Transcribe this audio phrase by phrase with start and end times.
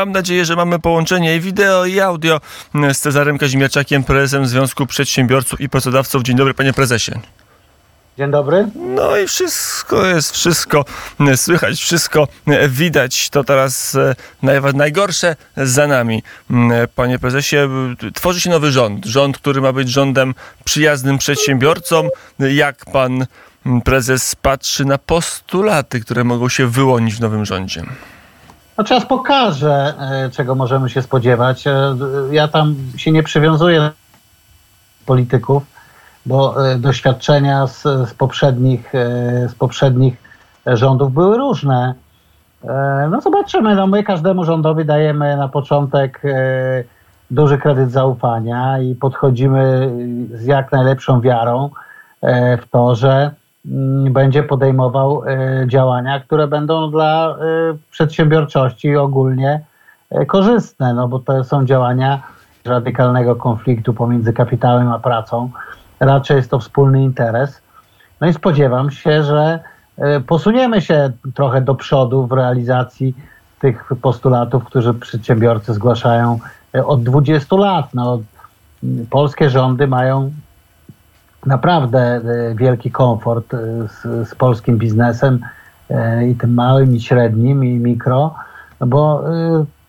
[0.00, 2.40] Mam nadzieję, że mamy połączenie i wideo, i audio
[2.92, 6.22] z Cezarem Kazimierczakiem, prezesem Związku Przedsiębiorców i Pracodawców.
[6.22, 7.12] Dzień dobry, panie prezesie.
[8.18, 8.68] Dzień dobry.
[8.74, 10.84] No i wszystko jest, wszystko
[11.36, 12.28] słychać, wszystko
[12.68, 13.30] widać.
[13.30, 13.94] To teraz
[14.42, 16.22] e, najgorsze za nami.
[16.94, 17.68] Panie prezesie,
[18.14, 19.06] tworzy się nowy rząd.
[19.06, 22.08] Rząd, który ma być rządem przyjaznym przedsiębiorcom.
[22.38, 23.26] Jak pan
[23.84, 27.82] prezes patrzy na postulaty, które mogą się wyłonić w nowym rządzie?
[28.80, 31.66] No czas pokaże, e, czego możemy się spodziewać.
[31.66, 31.96] E,
[32.30, 33.90] ja tam się nie przywiązuję
[35.06, 35.62] polityków,
[36.26, 38.92] bo e, doświadczenia z, z, poprzednich,
[39.48, 40.16] z poprzednich
[40.66, 41.94] rządów były różne.
[43.10, 46.22] No zobaczymy, no my każdemu rządowi dajemy na początek
[47.30, 49.90] duży kredyt zaufania i podchodzimy
[50.34, 51.70] z jak najlepszą wiarą
[52.62, 53.30] w to, że
[54.10, 57.36] będzie podejmował e, działania, które będą dla e,
[57.90, 59.60] przedsiębiorczości ogólnie
[60.10, 62.22] e, korzystne, no bo to są działania
[62.64, 65.50] radykalnego konfliktu pomiędzy kapitałem a pracą.
[66.00, 67.60] Raczej jest to wspólny interes.
[68.20, 69.58] No i spodziewam się, że
[70.26, 73.14] posuniemy się trochę do przodu w realizacji
[73.58, 76.38] tych postulatów, które przedsiębiorcy zgłaszają
[76.84, 77.94] od 20 lat.
[77.94, 78.18] No,
[79.10, 80.30] polskie rządy mają
[81.46, 85.38] naprawdę e, wielki komfort e, z, z polskim biznesem
[85.90, 88.34] e, i tym małym, i średnim, i mikro,
[88.80, 89.24] no bo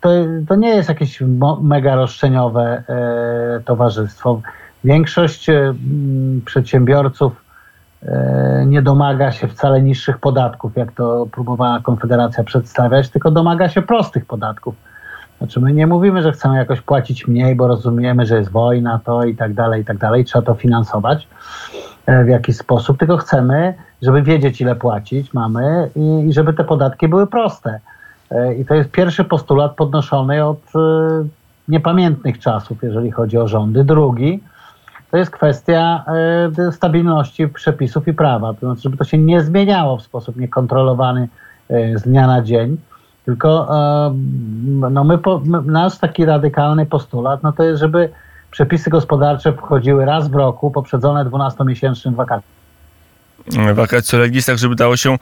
[0.00, 0.10] to,
[0.48, 1.22] to nie jest jakieś
[1.62, 2.82] mega roszczeniowe
[3.64, 4.40] towarzystwo.
[4.84, 5.46] Większość
[6.44, 7.44] przedsiębiorców
[8.66, 14.26] nie domaga się wcale niższych podatków, jak to próbowała Konfederacja przedstawiać, tylko domaga się prostych
[14.26, 14.74] podatków
[15.40, 19.24] znaczy my nie mówimy, że chcemy jakoś płacić mniej, bo rozumiemy, że jest wojna, to
[19.24, 21.28] i tak dalej, i tak dalej, trzeba to finansować
[22.06, 26.64] e, w jakiś sposób, tylko chcemy, żeby wiedzieć ile płacić mamy i, i żeby te
[26.64, 27.80] podatki były proste.
[28.30, 30.78] E, I to jest pierwszy postulat podnoszony od e,
[31.68, 33.84] niepamiętnych czasów, jeżeli chodzi o rządy.
[33.84, 34.40] Drugi,
[35.10, 36.04] to jest kwestia
[36.70, 41.28] stabilności przepisów i prawa, to znaczy, żeby to się nie zmieniało w sposób niekontrolowany
[41.70, 42.76] z dnia na dzień
[43.30, 43.66] tylko
[44.90, 45.18] no my,
[45.64, 48.08] nasz taki radykalny postulat no to jest, żeby
[48.50, 52.60] przepisy gospodarcze wchodziły raz w roku, poprzedzone 12-miesięcznym wakacją
[53.74, 55.16] vacatio legis, tak żeby dało się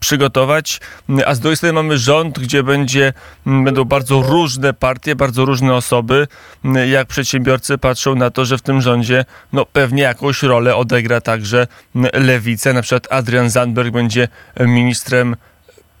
[0.00, 0.80] przygotować.
[1.26, 3.12] A z drugiej strony mamy rząd, gdzie będzie,
[3.46, 6.26] będą bardzo różne partie, bardzo różne osoby.
[6.90, 11.66] Jak przedsiębiorcy patrzą na to, że w tym rządzie no, pewnie jakąś rolę odegra także
[12.12, 12.72] lewica.
[12.72, 14.28] Na przykład Adrian Zandberg będzie
[14.60, 15.36] ministrem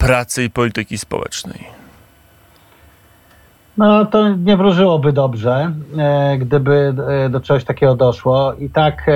[0.02, 1.64] pracy i polityki społecznej?
[3.76, 8.54] No to nie wróżyłoby dobrze, e, gdyby e, do czegoś takiego doszło.
[8.54, 9.12] I tak e,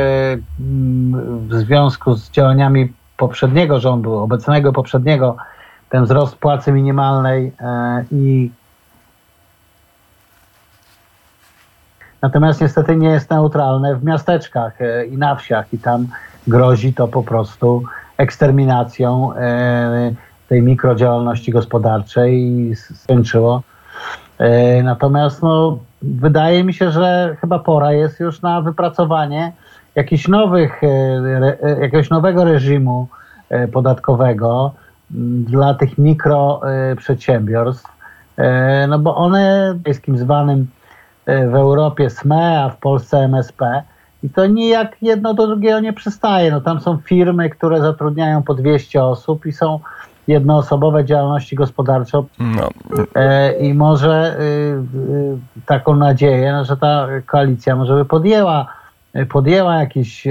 [1.48, 5.36] w związku z działaniami poprzedniego rządu, obecnego poprzedniego,
[5.88, 7.52] ten wzrost płacy minimalnej
[8.12, 8.50] i
[12.22, 14.78] Natomiast niestety nie jest neutralne w miasteczkach
[15.10, 16.06] i na wsiach i tam
[16.46, 17.82] grozi to po prostu
[18.16, 19.32] eksterminacją
[20.48, 23.62] tej mikrodziałalności gospodarczej i skończyło.
[24.38, 29.52] E, natomiast no, wydaje mi się, że chyba pora jest już na wypracowanie
[29.94, 30.86] jakichś nowych, e,
[31.62, 33.08] e, jakiegoś nowego reżimu
[33.72, 34.72] podatkowego
[35.10, 37.88] dla tych mikroprzedsiębiorstw,
[38.88, 40.66] no bo one jest zwanym
[41.26, 43.82] w Europie SME, a w Polsce MSP
[44.22, 46.50] i to nijak jedno do drugiego nie przystaje.
[46.50, 49.80] No tam są firmy, które zatrudniają po 200 osób i są
[50.28, 52.70] jednoosobowe działalności gospodarcze no.
[53.14, 58.66] E, i może y, y, taką nadzieję, że ta koalicja może by podjęła,
[59.28, 60.24] podjęła jakieś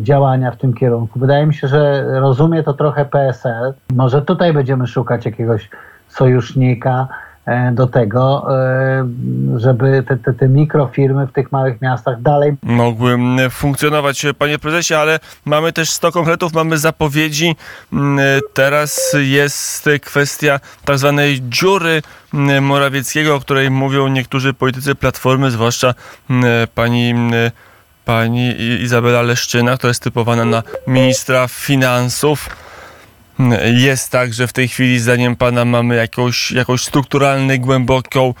[0.00, 1.18] działania w tym kierunku.
[1.18, 3.74] Wydaje mi się, że rozumie to trochę PSL.
[3.94, 5.70] Może tutaj będziemy szukać jakiegoś
[6.08, 7.08] sojusznika,
[7.72, 9.08] do tego, e,
[9.56, 13.18] żeby te, te, te mikrofirmy w tych małych miastach dalej mogły
[13.50, 17.56] funkcjonować, panie prezesie, ale mamy też 100 konkretów, mamy zapowiedzi.
[18.54, 22.02] Teraz jest kwestia tak zwanej dziury
[22.60, 25.94] Morawieckiego, o której mówią niektórzy politycy Platformy, zwłaszcza
[26.74, 27.14] pani
[28.04, 32.48] pani Izabela Leszczyna, która jest typowana na ministra finansów
[33.72, 38.34] jest tak, że w tej chwili zdaniem pana mamy jakąś, jakąś strukturalną, głęboką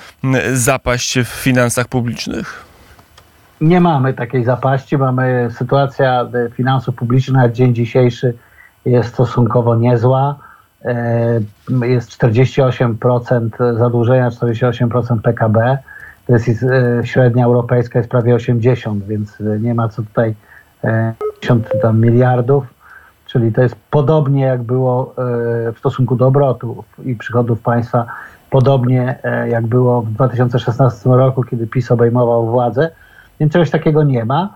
[0.52, 2.64] zapaść w finansach publicznych?
[3.60, 4.98] Nie mamy takiej zapaści.
[4.98, 8.34] Mamy sytuacja finansów publicznych na dzień dzisiejszy
[8.84, 10.38] jest stosunkowo niezła.
[10.84, 11.40] E,
[11.86, 15.78] jest 48% zadłużenia, 48% PKB.
[16.26, 20.34] To jest e, średnia europejska jest prawie 80, więc nie ma co tutaj
[21.40, 22.64] 50 e, tam miliardów
[23.32, 25.14] Czyli to jest podobnie jak było
[25.68, 28.06] e, w stosunku do obrotów i przychodów państwa
[28.50, 32.90] podobnie e, jak było w 2016 roku, kiedy PiS obejmował władzę,
[33.40, 34.48] więc czegoś takiego nie ma.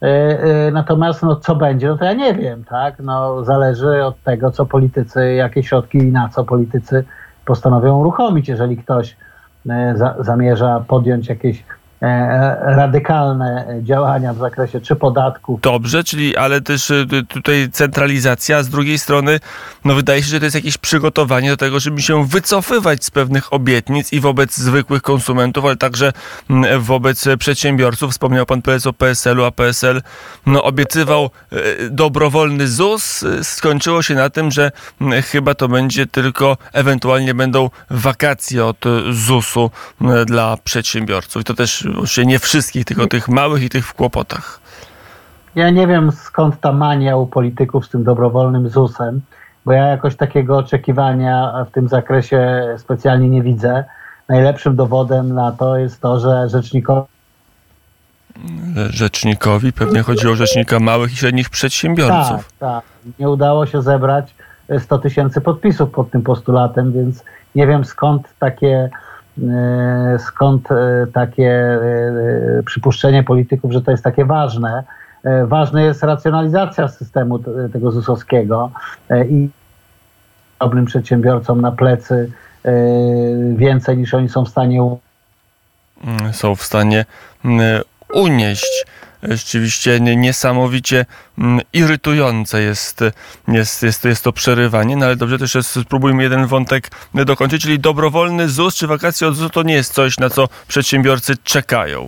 [0.00, 2.98] E, Natomiast no, co będzie, no to ja nie wiem, tak?
[2.98, 7.04] No, zależy od tego, co politycy, jakie środki i na co politycy
[7.44, 8.48] postanowią uruchomić.
[8.48, 9.16] Jeżeli ktoś
[9.94, 11.64] za, zamierza podjąć jakieś
[12.60, 18.98] radykalne działania w zakresie czy podatków, Dobrze, czyli ale też y, tutaj centralizacja, z drugiej
[18.98, 19.40] strony
[19.84, 23.52] no wydaje się, że to jest jakieś przygotowanie do tego, żeby się wycofywać z pewnych
[23.52, 26.12] obietnic i wobec zwykłych konsumentów, ale także
[26.78, 28.10] wobec przedsiębiorców.
[28.10, 30.02] Wspomniał pan prezes o PSL-u, a PSL
[30.46, 33.24] no, obiecywał y, dobrowolny ZUS.
[33.42, 34.72] Skończyło się na tym, że
[35.30, 39.70] chyba to będzie tylko, ewentualnie będą wakacje od ZUS-u
[40.26, 41.42] dla przedsiębiorców.
[41.42, 44.60] I to też oczywiście nie wszystkich, tylko tych małych i tych w kłopotach.
[45.54, 49.20] Ja nie wiem skąd ta mania u polityków z tym dobrowolnym ZUS-em,
[49.64, 53.84] bo ja jakoś takiego oczekiwania w tym zakresie specjalnie nie widzę.
[54.28, 57.08] Najlepszym dowodem na to jest to, że rzecznikowi
[58.90, 59.72] rzecznikowi.
[59.72, 62.52] Pewnie chodzi o rzecznika małych i średnich tak, przedsiębiorców.
[62.58, 62.84] tak,
[63.18, 64.34] nie udało się zebrać
[64.78, 68.90] 100 tysięcy podpisów pod tym postulatem, więc nie wiem skąd takie,
[70.18, 74.84] skąd e, takie e, przypuszczenie polityków, że to jest takie ważne.
[75.24, 77.38] E, Ważne jest racjonalizacja systemu
[77.72, 78.70] tego ZUS-owskiego
[79.10, 79.50] e, i
[80.60, 82.32] drobnym przedsiębiorcom na plecy
[82.64, 82.72] e,
[83.56, 84.82] więcej niż oni są w stanie
[86.04, 87.04] Mm, Są w stanie
[87.44, 87.82] mm,
[88.14, 88.86] unieść.
[89.22, 91.06] Rzeczywiście nie- niesamowicie
[91.38, 93.00] mm, irytujące jest,
[93.48, 97.78] jest, jest, jest to przerywanie, no ale dobrze, też jeszcze spróbujmy jeden wątek dokończyć, czyli
[97.78, 102.06] dobrowolny ZUS czy wakacje od ZUS to nie jest coś, na co przedsiębiorcy czekają.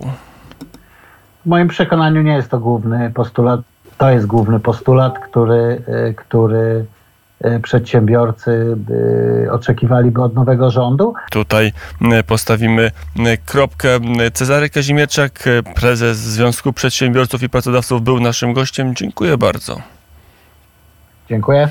[1.45, 3.61] W moim przekonaniu nie jest to główny postulat.
[3.97, 6.85] To jest główny postulat, który, y, który
[7.63, 8.77] przedsiębiorcy
[9.45, 11.13] y, oczekiwaliby od nowego rządu.
[11.31, 13.99] Tutaj mm, postawimy mm, kropkę.
[14.33, 15.43] Cezary Kazimierczak,
[15.75, 18.95] prezes Związku Przedsiębiorców i Pracodawców był naszym gościem.
[18.95, 19.81] Dziękuję bardzo.
[21.29, 21.69] Dziękuję.